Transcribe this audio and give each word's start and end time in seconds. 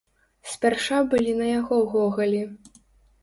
Спярша 0.51 1.01
былі 1.11 1.35
на 1.41 1.49
яго 1.51 1.77
гогалі. 1.91 2.39